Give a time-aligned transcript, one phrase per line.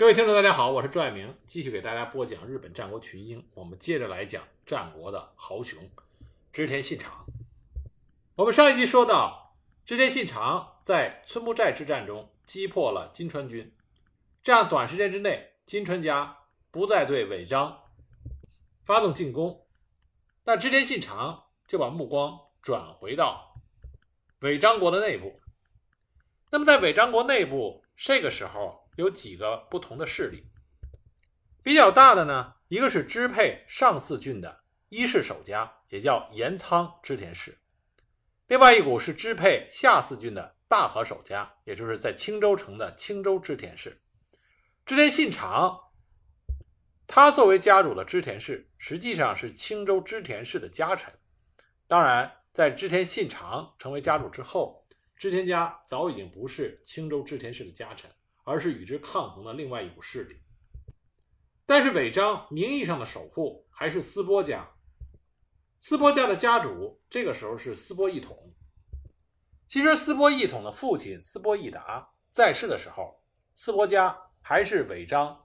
[0.00, 3.46] 各位听众，大家好，我是朱爱明，继续给大家播讲日本战国群英。
[3.52, 5.78] 我们接着来讲战国的豪雄
[6.54, 7.26] 织田信长。
[8.34, 13.70] 我们上一集说到，织田信长在村木寨之战中击破了金川军，
[14.42, 16.34] 这样短时间之内，金川家
[16.70, 17.82] 不再对尾张
[18.86, 19.66] 发动进攻，
[20.44, 23.54] 那织田信长就把目光转回到
[24.38, 25.38] 尾张国的内部。
[26.50, 28.80] 那么在尾张国内部，这个时候。
[29.00, 30.46] 有几个不同的势力，
[31.62, 37.52] 比较大的呢，一个是支配上四郡的伊势守家，也叫盐仓织田氏；
[38.46, 44.00] 另外一股是支配下四郡的大和守家，也就是在青州城的青州织田氏。
[44.84, 45.80] 织田信长，
[47.06, 51.12] 他作为家主的织田氏，实际上是青州织田氏的家臣。
[51.86, 58.10] 当然，在织田信长成为家主之后，织田家早已经不是青州织田氏的家臣。
[58.50, 60.40] 而是与之抗衡的另外一股势力，
[61.64, 64.68] 但是尾张名义上的守护还是斯波家。
[65.78, 68.52] 斯波家的家主这个时候是斯波义统。
[69.68, 73.22] 其实斯波义统的父亲斯波义达在世的时候，
[73.54, 75.44] 斯波家还是尾张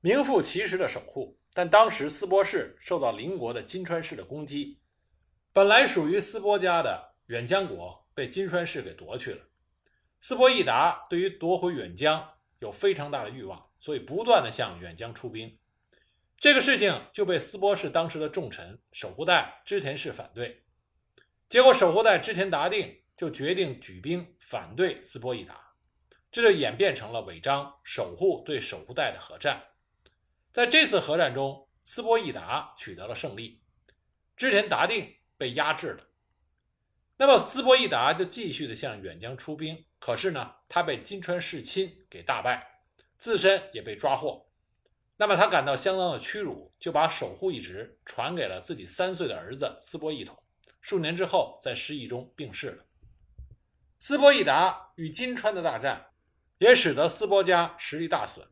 [0.00, 1.38] 名副其实的守护。
[1.54, 4.80] 但当时斯波氏受到邻国的金川氏的攻击，
[5.52, 9.47] 本来属于斯波家的远江国被金川氏给夺去了。
[10.20, 15.58] 斯波义达对于夺回远江有非常大的欲望，所以不断的向远江出兵。
[16.36, 20.64] 这个事情就被斯波氏当时的重臣守护代织田氏反对，
[21.48, 25.72] 结果守护代织田达定就决定举兵反对斯波义达，
[26.30, 29.62] 这就演变成了尾张守护对守护代的合战。
[30.52, 33.60] 在这次合战中，斯波义达取得了胜利，
[34.36, 36.07] 织田达定被压制了。
[37.18, 39.84] 那么斯波义达就继续的向远江出兵。
[39.98, 42.64] 可是呢，他被金川世亲给大败，
[43.18, 44.46] 自身也被抓获。
[45.16, 50.40] 那么他感到相当的屈辱，就把守护一职传给了自己三岁的儿子斯波义统。
[50.80, 52.84] 数年之后，在失意中病逝了。
[53.98, 56.06] 斯波义达与金川的大战，
[56.58, 58.46] 也使得斯波家实力大损。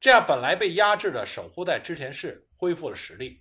[0.00, 3.40] 这样本来被压制的守护代织田氏恢复了实力，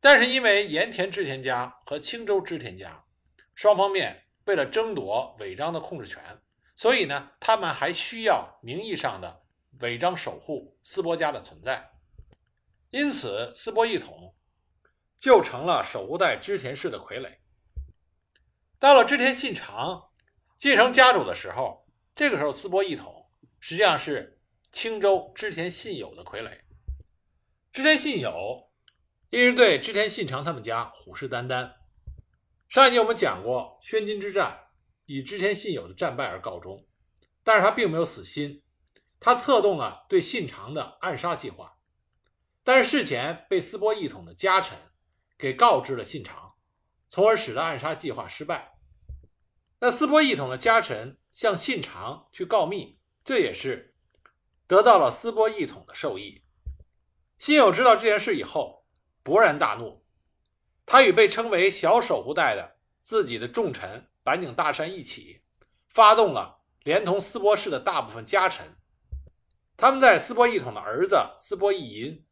[0.00, 3.04] 但是因为盐田织田家和青州织田家
[3.56, 6.22] 双方面为了争夺尾张的控制权。
[6.76, 9.42] 所以呢，他们还需要名义上的
[9.80, 11.90] 违章守护斯波家的存在，
[12.90, 14.34] 因此斯波义统
[15.16, 17.38] 就成了守护代织田氏的傀儡。
[18.78, 20.10] 到了织田信长
[20.58, 24.38] 继承家主的时候，这个时候斯波义统实际上是
[24.70, 26.60] 青州织田信友的傀儡。
[27.72, 28.70] 织田信友
[29.30, 31.75] 一直对织田信长他们家虎视眈眈。
[32.68, 34.62] 上一集我们讲过宣津之战。
[35.08, 36.84] 以织田信友的战败而告终，
[37.44, 38.64] 但是他并没有死心，
[39.20, 41.78] 他策动了对信长的暗杀计划，
[42.64, 44.76] 但是事前被斯波义统的家臣
[45.38, 46.54] 给告知了信长，
[47.08, 48.76] 从而使得暗杀计划失败。
[49.78, 53.94] 那斯波义统的家臣向信长去告密，这也是
[54.66, 56.42] 得到了斯波义统的授意。
[57.38, 58.84] 信友知道这件事以后，
[59.22, 60.04] 勃然大怒，
[60.86, 64.08] 他与被称为小守护代的自己的重臣。
[64.22, 65.42] 板井大山一起
[65.88, 68.76] 发动了，连同斯波氏的大部分家臣，
[69.76, 72.26] 他们在斯波义统的儿子斯波义银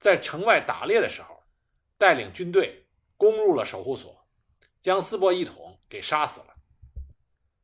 [0.00, 1.44] 在城外打猎的时候，
[1.96, 4.26] 带领军队攻入了守护所，
[4.80, 6.56] 将斯波义统给杀死了。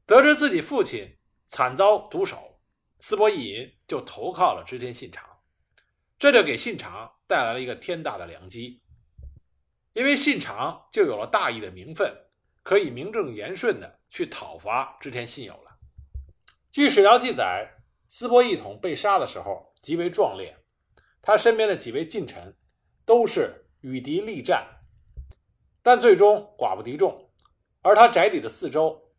[0.06, 1.18] 得知自己父亲
[1.48, 2.60] 惨遭毒手，
[3.00, 5.28] 斯波义银就投靠了织田信长，
[6.16, 8.83] 这就给信长带来了一个天大的良机，
[9.94, 12.20] 因为信长就有了大义的名分。
[12.64, 15.76] 可以名正言顺的去讨伐织田信友了。
[16.72, 17.74] 据史料记载，
[18.08, 20.56] 斯波义统被杀的时候极为壮烈，
[21.20, 22.56] 他身边的几位近臣
[23.04, 24.66] 都是与敌力战，
[25.82, 27.30] 但最终寡不敌众。
[27.82, 29.12] 而他宅邸的四周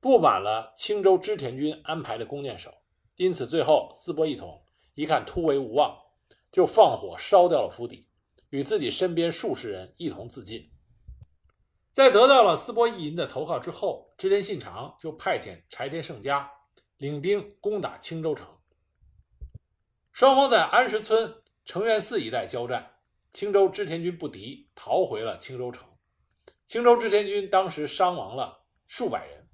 [0.00, 2.72] 布满了青州织田军安排的弓箭手，
[3.16, 4.64] 因此最后斯波义统
[4.94, 5.94] 一看突围无望，
[6.50, 8.08] 就放火烧掉了府邸，
[8.56, 10.70] 与自己身边数十人一同自尽。
[11.92, 16.50] 在得到了斯波义银的投靠之后，织田信长就派遣柴田胜家
[16.96, 18.48] 领兵攻打青州城。
[20.10, 22.92] 双方在安石村、成元寺一带交战，
[23.30, 25.86] 青州织田军不敌，逃回了青州城。
[26.66, 29.46] 青州织田军当时伤亡了数百人。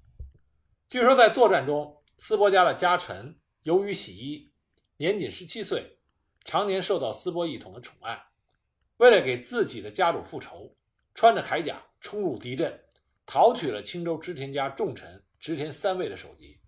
[0.87, 4.53] 据说在作战中，斯波家的家臣由于喜一
[4.95, 5.97] 年仅十七岁，
[6.45, 8.27] 常年受到斯波义统的宠爱，
[8.97, 10.75] 为了给自己的家主复仇。
[11.15, 12.83] 穿着铠甲冲入敌阵，
[13.23, 16.59] 讨取了青州织田家重臣织田三位的首级。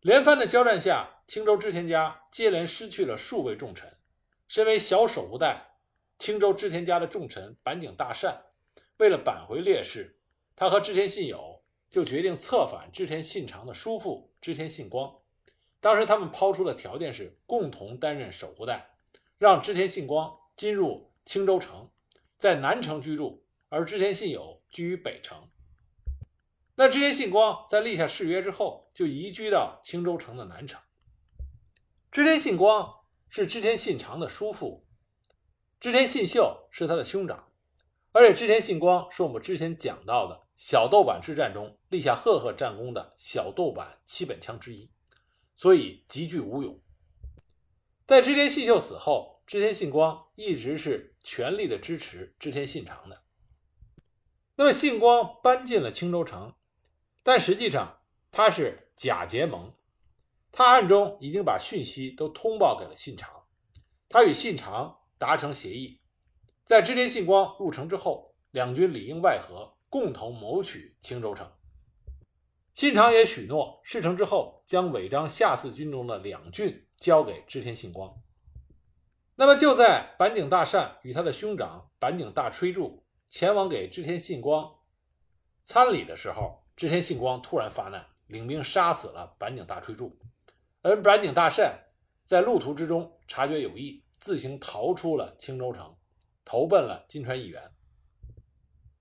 [0.00, 3.96] 连番的交战下，青州织田家接连失去了数位重臣，
[4.48, 5.76] 身为小守护代，
[6.18, 8.42] 青州织田家的重臣板井大善，
[8.96, 10.18] 为了扳回劣势，
[10.56, 15.16] 他和织田信友就决定策反织田信长的叔父织田信光。
[15.80, 18.90] 当时他们抛出的条件是共同担任守护代，
[19.38, 21.90] 让织田信光进入青州城，
[22.38, 25.48] 在南城居住，而织田信友居于北城。
[26.74, 30.80] 那织田信光在立下誓约之后，就移居到青州城的南城。
[32.10, 34.86] 织田信光是织田信长的叔父，
[35.80, 37.52] 织田信秀是他的兄长，
[38.12, 44.90] 而且织田信光是我们之前讲到的小豆板之战中立下赫赫战功的小豆板七本枪之一，
[45.56, 46.80] 所以极具武勇。
[48.06, 53.22] 在织田信秀死后，织田信光一直是全力的支持织田信长的。
[54.56, 56.54] 那么信光搬进了青州城。
[57.24, 58.00] 但实际上，
[58.32, 59.74] 他是假结盟，
[60.50, 63.44] 他暗中已经把讯息都通报给了信长，
[64.08, 66.00] 他与信长达成协议，
[66.64, 71.50] 在织田信光入城之后，两军里应外合，共同谋取青州城。
[72.74, 78.21] 信长也许诺，事成之后将尾张下四军中的两郡交给织田信光。
[79.42, 84.72] 那么就在板井大善与他的兄长板井大吹助前往给织田信光
[85.64, 86.62] 参礼的时候。
[86.76, 90.16] 织田信光突然发难，领兵杀死了板井大吹助，
[90.80, 91.76] 而板井大善
[92.24, 95.96] 在路途之中察觉有异，自行逃出了青州城，
[96.44, 97.60] 投奔了金川义元。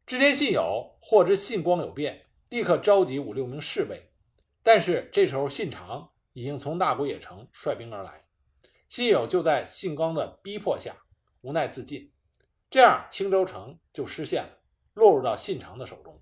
[0.08, 4.12] 织田信友获知信光有变，立刻召集五六名侍卫，
[4.64, 8.26] 但是这时候信长已经从大谷野城率兵而来，
[8.92, 10.94] 信友就在信光的逼迫下
[11.44, 12.12] 无奈自尽，
[12.70, 14.50] 这样青州城就失陷了，
[14.96, 16.22] 落入到信长的手中。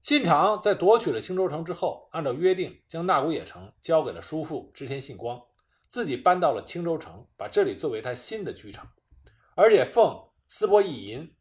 [0.00, 5.38] 信长在夺取了青州城之后，按照约定将那古野城交给了叔父织田信光，
[5.86, 8.88] 自己搬到了青州城，把这里作为他新的居城，
[9.54, 11.36] 而且奉斯波义银，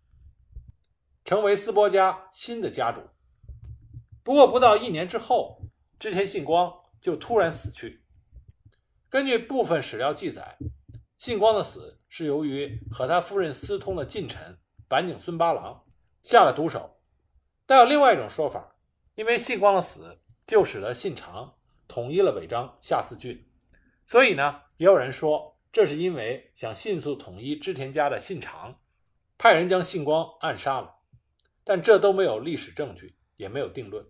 [1.24, 3.00] 成为斯波家新的家主。
[4.24, 5.62] 不过不到一年之后，
[5.98, 8.02] 织田信光就突然死去。
[9.16, 10.58] 根据部分史料记载，
[11.18, 14.60] 信光的死是由于和他夫人私通的近臣
[14.90, 15.86] 板井孙八郎
[16.22, 17.00] 下了毒手。
[17.66, 18.76] 但有另外一种说法，
[19.16, 21.56] 因为信光的死就使得信长
[21.88, 23.50] 统一了尾张下四郡，
[24.06, 28.82] 所以呢，也有人说这是因为想迅速统一织田家的信长，
[29.38, 30.94] 派人将信光暗杀了。
[31.64, 34.06] 但这都没有历史证据，也没有定论。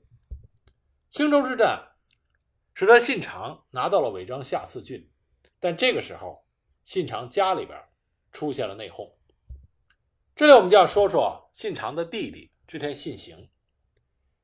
[1.12, 1.92] 青州之战
[2.76, 5.10] 使得信长拿到了尾张下四郡，
[5.60, 6.46] 但这个时候
[6.84, 7.76] 信长家里边
[8.32, 9.16] 出现了内讧。
[10.36, 12.52] 这里我们就要说说信长的弟弟。
[12.68, 13.48] 织田信行，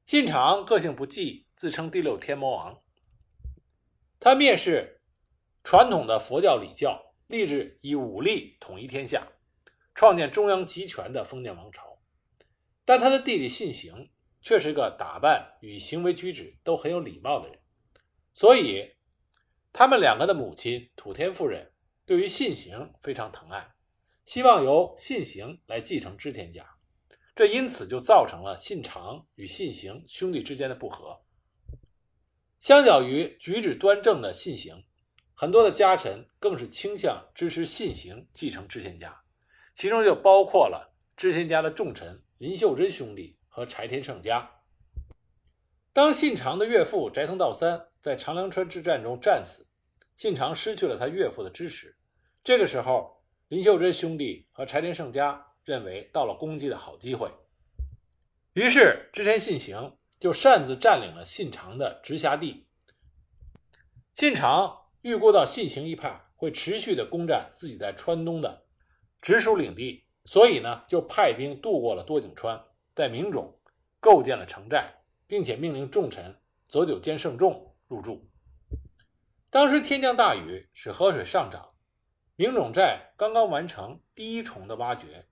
[0.06, 2.83] 信长个性不济，自称第六天魔王。
[4.19, 5.01] 他蔑视
[5.63, 9.27] 传统的佛教礼教，立志以武力统一天下，
[9.95, 12.00] 创建中央集权的封建王朝。
[12.86, 17.60] 但他的弟弟信行却是个打扮与行为举止都很有礼貌的人，
[18.33, 18.95] 所以
[19.74, 21.72] 他们两个的母亲土天夫人
[22.06, 23.74] 对于信行非常疼爱，
[24.25, 26.66] 希望由信行来继承织田家。
[27.36, 31.22] 这因此就造成了信长与信行兄弟之间的不和。
[32.60, 34.84] 相较于举止端正的信行，
[35.34, 39.24] 很多的家臣更是倾向支持信行继承织田家，
[39.75, 44.51] 其中就包括了织田家的重臣林秀贞兄弟和柴田胜家。
[45.94, 49.67] 当信长的岳父斋藤道三在长良川之战中战死，
[50.17, 51.96] 信长失去了他岳父的支持。
[52.43, 55.48] 这个时候，林秀贞兄弟和柴田胜家。
[55.63, 57.31] 认为到了攻击的好机会，
[58.53, 62.67] 于是织田信行就擅自占领了信长的直辖地。
[64.15, 68.65] 信长预估到信行一派会持续的攻占自己在川东的
[69.22, 72.60] 直属领地，所以呢，就派兵渡过了多井川，
[72.96, 73.55] 在明冢
[74.00, 74.91] 构建了城寨，
[75.27, 76.36] 并且命令重臣
[76.67, 78.25] 佐久间胜重入住。
[79.50, 81.74] 当时天降大雨，使河水上涨，
[82.38, 85.27] 明冢寨刚刚完成第一重的挖掘。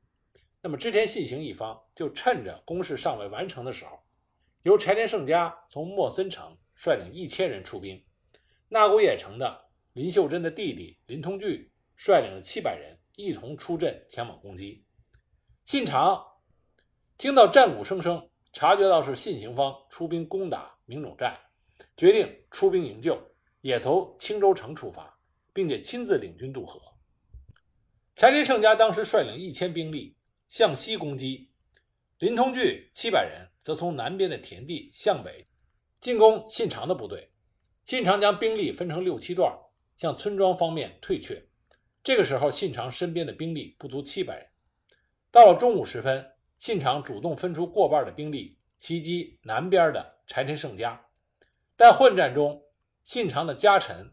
[0.62, 4.04] 那么织田信行一方就趁着攻势尚未完成的时候，
[4.64, 8.06] 由柴田胜家从莫森城率领一千人出兵，
[8.68, 14.86] 那古野城的林秀贞的弟弟林通具率领了七百人一同出阵前往攻击。
[15.64, 16.22] 信长
[17.18, 21.40] 听到战鼓声声，察觉到是信行方出兵攻打明冢寨，
[21.98, 23.22] 决定出兵营救，
[23.62, 25.20] 也从青州城出发，
[25.54, 26.82] 并且亲自领军渡河。
[28.16, 30.16] 柴田胜家当时率领一千兵力。
[30.52, 31.52] 向西攻击，
[32.18, 35.46] 林通具七百人则从南边的田地向北
[36.02, 37.32] 进攻信长的部队。
[37.86, 39.56] 信长将兵力分成六七段，
[39.96, 41.48] 向村庄方面退却。
[42.04, 44.48] 这个时候，信长身边的兵力不足七百人。
[45.30, 46.26] 到了中午时分，
[46.58, 51.00] 信长主动分出过半的兵力袭击南边的柴田胜家。
[51.80, 52.66] 在混战中，
[53.04, 54.12] 信长的家臣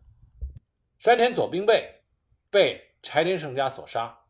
[0.98, 2.04] 山田左兵卫
[2.48, 4.20] 被柴田胜家所杀。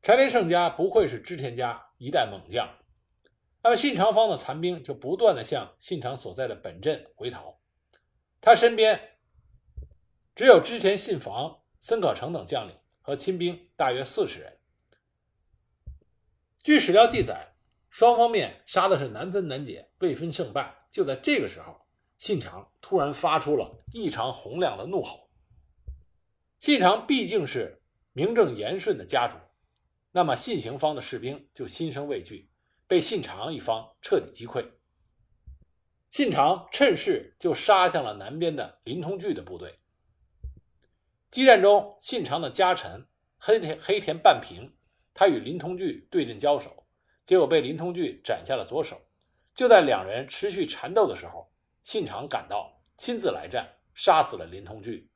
[0.00, 2.66] 柴田胜家不愧是织田家一代猛将。
[3.62, 7.60] 那么信长方的残兵就不断的向信长所在的本镇回逃，
[8.40, 9.18] 他身边
[10.34, 14.58] 只有织田信房、森可成等将领和亲兵大约四十人。
[16.62, 17.56] 据史料记载，
[17.90, 20.86] 双方面杀的是难分难解，未分胜败。
[20.90, 21.85] 就在这个时候，
[22.16, 25.28] 信长突然发出了异常洪亮的怒吼。
[26.58, 27.82] 信长毕竟是
[28.12, 29.36] 名正言顺的家主，
[30.12, 32.50] 那么信行方的士兵就心生畏惧。
[32.88, 34.64] 被信长一方彻底击溃，
[36.08, 39.80] 信长趁势就杀向了南边的林通聚的部队。
[41.28, 43.08] 激战中，信长的家臣
[43.38, 44.72] 黑田黑田半平，
[45.12, 46.86] 他与林通聚对阵交手，
[47.24, 49.02] 结果被林通聚斩下了左手。
[49.52, 51.52] 就在两人持续缠斗的时候，
[51.86, 53.64] 信长赶到，亲自来战，
[53.94, 55.08] 杀死了林通聚。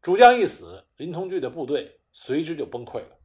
[0.00, 3.18] 主将一死，林通聚的部队随之就崩溃了。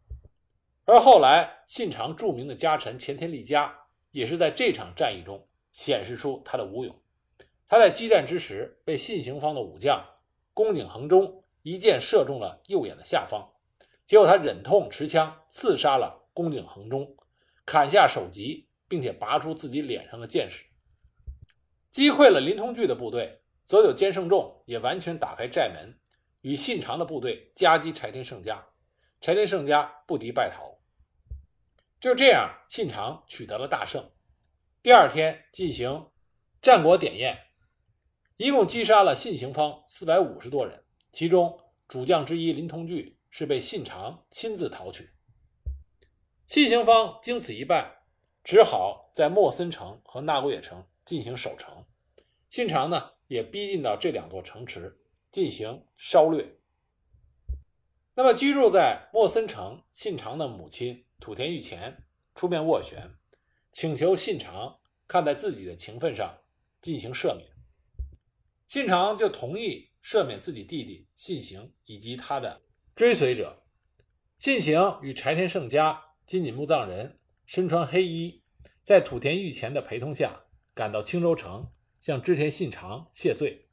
[0.83, 3.73] 而后来，信长著名的家臣前田利家。
[4.11, 6.93] 也是在这场战役中显示出他的武勇。
[7.65, 10.05] 他在激战之时被信行方的武将
[10.53, 13.53] 宫井恒忠一箭射中了右眼的下方，
[14.05, 17.15] 结果他忍痛持枪刺杀了宫井恒忠，
[17.65, 20.65] 砍下首级，并且拔出自己脸上的箭矢，
[21.91, 23.39] 击溃了林通聚的部队。
[23.63, 25.97] 左有兼胜重也完全打开寨门，
[26.41, 28.67] 与信长的部队夹击柴田胜家，
[29.21, 30.77] 柴田胜家不敌败逃。
[31.97, 34.11] 就这样，信长取得了大胜。
[34.83, 36.09] 第二天进行
[36.61, 37.37] 战国点验，
[38.35, 40.83] 一共击杀了信行方四百五十多人，
[41.13, 41.57] 其中
[41.87, 45.11] 主将之一林通聚是被信长亲自讨取。
[46.45, 48.01] 信行方经此一败，
[48.43, 51.83] 只好在莫森城和纳古野城进行守城。
[52.49, 54.97] 信长呢，也逼近到这两座城池
[55.29, 56.55] 进行烧掠。
[58.13, 61.03] 那么，居住在莫森城信长的母亲。
[61.19, 63.11] 土田御前出面斡旋，
[63.73, 66.37] 请求信长看在自己的情分上
[66.81, 67.49] 进行赦免。
[68.69, 72.61] 信长就同意赦免自己弟弟信行以及他的
[72.95, 73.63] 追随者。
[74.37, 78.41] 信行与柴田胜家金井木藏人身穿黑衣，
[78.81, 80.45] 在土田御前的陪同下
[80.81, 83.69] 赶到青州城，向织田信长谢罪。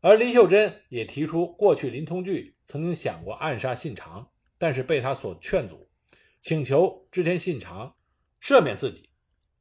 [0.00, 5.90] 而林秀珍也提出，过去林通聚曾经想过暗杀信长，但是被他所劝阻。
[6.40, 7.96] 请求织田信长
[8.40, 9.10] 赦免自己，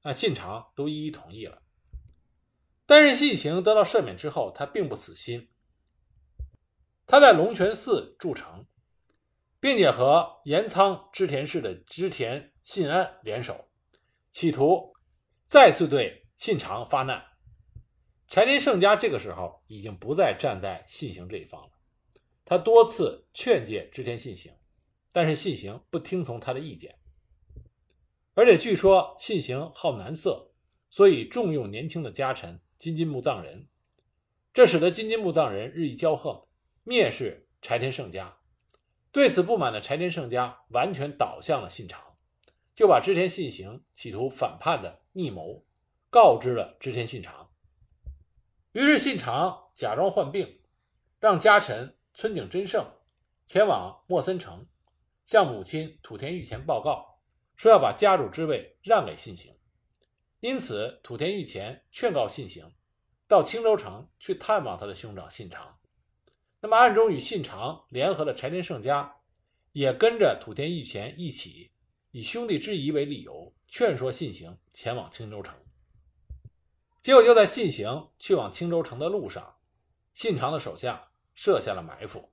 [0.03, 1.63] 那信长都一一同意了。
[2.85, 5.49] 但是信行得到赦免之后，他并不死心，
[7.07, 8.67] 他在龙泉寺筑城，
[9.59, 13.71] 并且和岩仓织田氏的织田信安联手，
[14.31, 14.93] 企图
[15.45, 17.25] 再次对信长发难。
[18.27, 21.71] 柴田胜家这个时候已经不再站在信行这一方了，
[22.45, 24.53] 他多次劝诫织田信行。
[25.11, 26.99] 但是信行不听从他的意见，
[28.35, 30.51] 而且据说信行好男色，
[30.91, 33.67] 所以重用年轻的家臣金金木藏人，
[34.53, 36.45] 这使得金金木藏人日益骄横，
[36.85, 38.37] 蔑视柴田胜家。
[39.11, 41.99] 对此不满的柴田胜家完全倒向了信长，
[42.75, 45.65] 就把织田信行企图反叛的逆谋
[46.15, 47.51] 告知了织田信长。
[48.71, 50.61] 于是信长假装患病，
[51.19, 52.89] 让家臣村井真胜
[53.45, 54.65] 前往莫森城。
[55.25, 57.19] 向母亲土田御前报告
[57.57, 59.53] 说要把家主之位让给信行，
[60.39, 62.71] 因此土田御前劝告信行
[63.27, 65.77] 到青州城去探望他的兄长信长。
[66.61, 69.17] 那么暗中与信长联合的柴田胜家
[69.73, 71.73] 也跟着土田御前一起，
[72.11, 75.53] 以兄弟之谊为理由劝说信行前往青州城。
[77.05, 79.57] 结果就在信行去往青州城的路上，
[80.15, 82.31] 信长的手下设下了埋伏，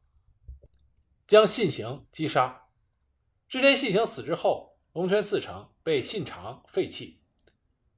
[1.26, 2.68] 将信行击杀。
[3.46, 7.20] 织田信行死之后，龙泉寺城被信长废弃。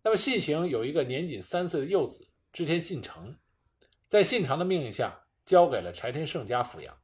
[0.02, 3.38] 那么信行有一个年仅三岁的幼子织田信成，
[4.08, 6.98] 在信长的命令下交给了柴田胜家抚养。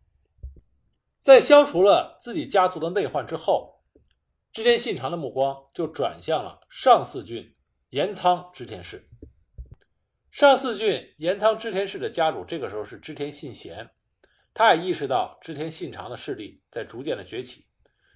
[1.21, 3.85] 在消除了自己家族的内患之后，
[4.51, 7.55] 织田信长的目光就转向了上四郡
[7.91, 9.07] 岩仓织田氏。
[10.31, 13.91] 上四郡岩仓织田氏的家主这个时候是织田信贤，
[14.55, 17.67] 他也意识到织田信长的势力在逐渐的崛起。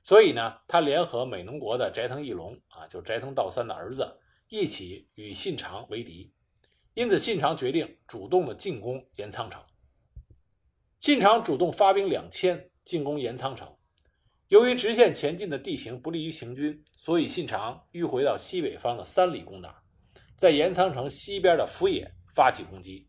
[0.02, 6.32] 所以呢，他联合美浓国的斋藤义龙啊，就斋藤道三的儿子，一起与信长为敌。
[6.94, 9.60] 因此信长决定主动的进攻岩仓城。
[10.98, 13.76] 信长主动发兵两千进攻岩仓城，
[14.48, 19.82] 由于直线前进的地形不利于行军，所以信长迂回到西北方的三里攻打，
[20.36, 23.08] 在岩仓城西边的福野发起攻击。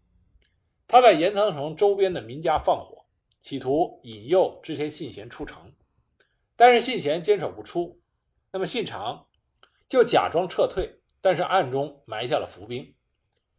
[0.87, 3.05] 他在岩仓城周边的民家放火，
[3.41, 5.73] 企图引诱织田信贤出城，
[6.55, 7.99] 但是信贤坚守不出。
[8.51, 9.27] 那么信长
[9.89, 12.95] 就假装撤退，但是暗中埋下了伏兵。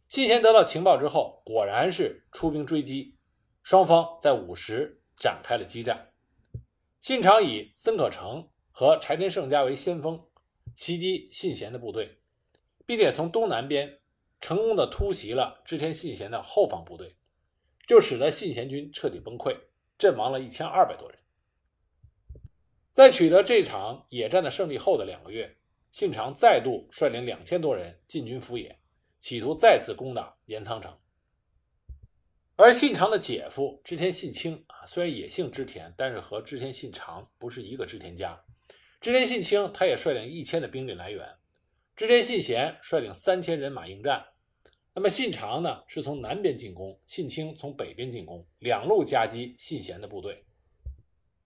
[0.09, 3.17] 信贤得到情报之后，果然是出兵追击，
[3.61, 6.13] 双方在午时展开了激战。
[7.01, 10.27] 信长以森可成和柴田胜家为先锋，
[10.75, 12.16] 袭击信贤的部队，
[12.87, 13.99] 并且从东南边
[14.41, 17.15] 成功的突袭了织田信贤的后方部队，
[17.85, 19.55] 就使得信贤军彻底崩溃，
[19.99, 21.19] 阵亡了一千二百多人。
[22.91, 25.57] 在取得这场野战的胜利后的两个月，
[25.91, 28.79] 信长再度率领两千多人进军福野，
[29.19, 30.97] 企图再次攻打岩仓城。
[32.55, 38.43] 而信长的姐夫织田信清啊，虽然也姓织田，但是和织田信长不是一个织田家。
[38.99, 41.37] 织田信清他也率领一千的兵力来援，
[41.97, 44.23] 织田信贤率领三千人马应战。
[44.93, 50.45] 那么信长呢，是从南边进攻，信清从北边进攻，两路夹击信贤的部队。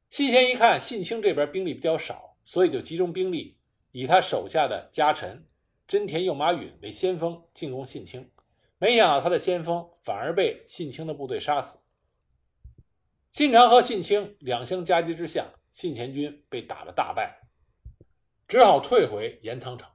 [0.10, 3.58] 信贤一看信清这边兵力比较少，所以就集中兵力，
[3.94, 5.48] 以他手下的家臣
[5.88, 8.30] 真田右马允为先锋进攻信清。
[8.78, 11.80] 没想到他的先锋反而被信清的部队杀死。
[13.32, 17.40] 信长和信清两相夹击之下，信田军被打了大败，
[18.50, 19.90] 只好退回岩仓城。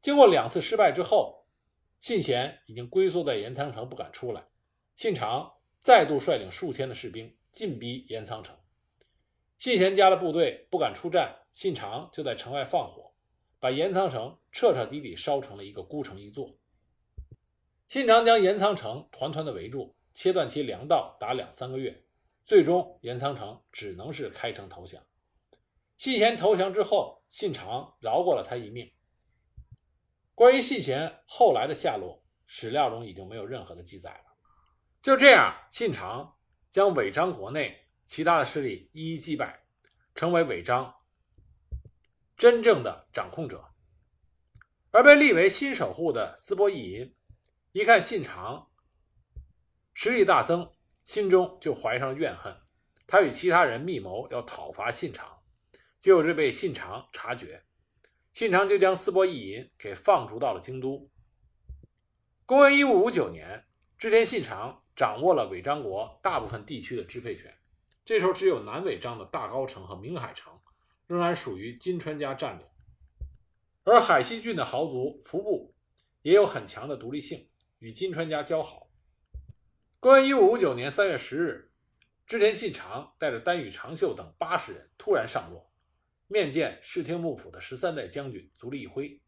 [0.00, 1.46] 经过两次失败之后，
[1.98, 4.48] 信贤已经龟缩在岩仓城不敢出来。
[4.96, 8.56] 信长再度率领数千的士兵进逼岩仓城。
[9.58, 13.12] 信贤家的部队不敢出战，信长就在城外放火，
[13.58, 16.56] 把岩仓城彻彻底底烧成了一个孤城一座。
[17.88, 22.02] 信长将岩仓城团团的围住，切断其粮道，达两三个月，
[22.42, 25.02] 最终岩仓城只能是开城投降。
[25.98, 28.90] 信贤投降之后，信长饶过了他一命。
[30.40, 34.24] 关于信贤后来的下落，史料中已经没有任何的记载了。
[35.02, 36.38] 就这样，信长
[36.72, 37.86] 将尾张国内。
[38.06, 39.66] 其他的势力一一击败，
[40.14, 40.94] 成为尾张
[42.38, 43.62] 真正的掌控者。
[44.90, 47.14] 而被立为新守护的斯波义银，
[47.72, 48.70] 一看信长
[49.92, 50.72] 实力大增，
[51.04, 52.56] 心中就怀上了怨恨。
[53.06, 55.42] 他与其他人密谋要讨伐信长，
[55.98, 57.62] 结果是被信长察觉，
[58.40, 61.10] 信长就将斯波义银给放逐到了京都。
[62.46, 63.66] 公元一五五九年，
[63.98, 67.54] 织田信长掌握了尾张国大部分地区的支配权。
[68.02, 70.58] 这时候，只有南尾张的大高城和明海城
[71.06, 72.66] 仍然属于金川家占领，
[73.84, 75.74] 而海西郡的豪族服部
[76.22, 77.46] 也有很强的独立性，
[77.80, 78.88] 与金川家交好。
[79.98, 81.70] 公元一五五九年三月十日，
[82.26, 85.69] 织田信长带着丹羽长秀等八十人突然上洛，
[86.30, 89.20] 面见室町幕府的十三代将军足利义辉。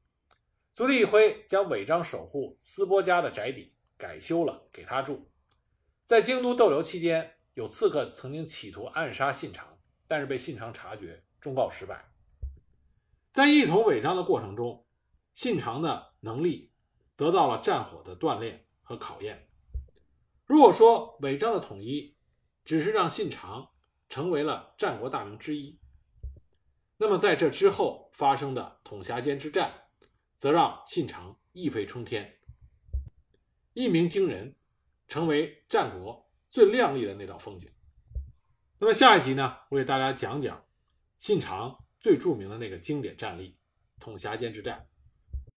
[0.73, 5.29] 足利义辉将尾张守护斯波家的宅邸改修了，给他住。
[6.05, 7.35] 在京都逗留期间。
[7.55, 12.11] 有刺客曾经企图暗杀信长，但是被信长察觉，忠告失败。
[13.35, 14.87] 在一同尾张的过程中，
[15.35, 16.73] 信长的能力
[17.15, 19.51] 得到了战火的锻炼和考验。
[20.47, 22.17] 如果说尾张的统一
[22.65, 23.69] 只是让信长
[24.09, 25.79] 成为了战国大名之一，
[27.03, 29.75] 那么在这之后发生的统辖间之战，
[30.37, 32.33] 则让信长一飞冲天，
[33.73, 34.55] 一鸣惊人，
[35.09, 36.31] 成为战国。
[36.49, 37.69] 最亮丽的那道风景。
[38.79, 40.65] 那么下一集呢，我给大家讲讲
[41.19, 43.59] 信长最著名的那个经典战例——
[43.99, 44.87] 统辖间之战。